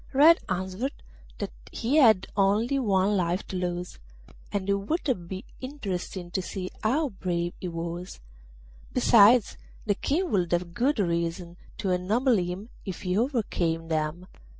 [0.13, 0.93] Red answered
[1.37, 3.99] that he had only one life to lose,
[4.51, 8.19] and it would be interesting to see how brave he was;
[8.93, 14.25] besides, the King would have good reason to ennoble him if he overcame them.